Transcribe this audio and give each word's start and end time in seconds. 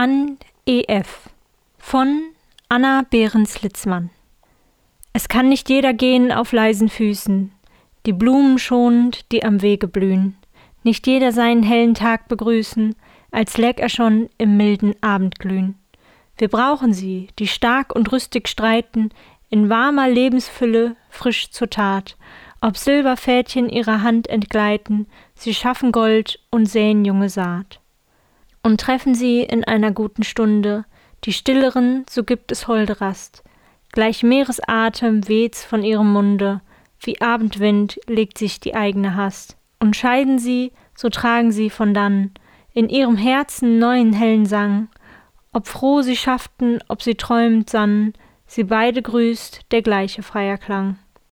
An 0.00 0.38
E.F. 0.64 1.28
von 1.76 2.22
Anna 2.68 3.04
Behrens-Litzmann 3.10 4.10
Es 5.12 5.28
kann 5.28 5.48
nicht 5.48 5.68
jeder 5.68 5.92
gehen 5.92 6.30
auf 6.30 6.52
leisen 6.52 6.88
Füßen, 6.88 7.50
die 8.06 8.12
Blumen 8.12 8.60
schonend, 8.60 9.32
die 9.32 9.42
am 9.42 9.60
Wege 9.60 9.88
blühen, 9.88 10.36
nicht 10.84 11.08
jeder 11.08 11.32
seinen 11.32 11.64
hellen 11.64 11.94
Tag 11.94 12.28
begrüßen, 12.28 12.94
als 13.32 13.58
läg 13.58 13.80
er 13.80 13.88
schon 13.88 14.28
im 14.38 14.56
milden 14.56 14.94
Abendglühen. 15.00 15.74
Wir 16.36 16.46
brauchen 16.46 16.92
sie, 16.92 17.30
die 17.40 17.48
stark 17.48 17.92
und 17.92 18.12
rüstig 18.12 18.46
streiten, 18.46 19.10
in 19.50 19.68
warmer 19.68 20.08
Lebensfülle, 20.08 20.94
frisch 21.10 21.50
zur 21.50 21.70
Tat, 21.70 22.16
ob 22.60 22.76
Silberfädchen 22.76 23.68
ihrer 23.68 24.02
Hand 24.02 24.28
entgleiten, 24.28 25.08
sie 25.34 25.54
schaffen 25.54 25.90
Gold 25.90 26.38
und 26.52 26.66
säen 26.66 27.04
junge 27.04 27.30
Saat. 27.30 27.80
Und 28.68 28.82
treffen 28.82 29.14
sie 29.14 29.40
in 29.40 29.64
einer 29.64 29.92
guten 29.92 30.24
Stunde. 30.24 30.84
Die 31.24 31.32
Stilleren, 31.32 32.04
so 32.10 32.22
gibt 32.22 32.52
es 32.52 32.68
holde 32.68 33.00
Rast, 33.00 33.42
gleich 33.92 34.22
Meeresatem 34.22 35.26
weht's 35.26 35.64
von 35.64 35.82
ihrem 35.82 36.12
Munde, 36.12 36.60
wie 37.00 37.18
Abendwind 37.18 37.98
legt 38.06 38.36
sich 38.36 38.60
die 38.60 38.74
eigene 38.74 39.16
Hast. 39.16 39.56
Und 39.80 39.96
scheiden 39.96 40.38
sie, 40.38 40.72
so 40.94 41.08
tragen 41.08 41.50
sie 41.50 41.70
von 41.70 41.94
dann. 41.94 42.32
In 42.74 42.90
ihrem 42.90 43.16
Herzen 43.16 43.78
neuen 43.78 44.12
hellen 44.12 44.44
Sang, 44.44 44.88
ob 45.54 45.66
froh 45.66 46.02
sie 46.02 46.14
schafften, 46.14 46.80
ob 46.88 47.00
sie 47.00 47.14
träumend 47.14 47.70
sannen, 47.70 48.12
sie 48.46 48.64
beide 48.64 49.00
grüßt 49.00 49.62
der 49.70 49.80
gleiche 49.80 50.22
freier 50.22 50.58
Klang. 50.58 50.98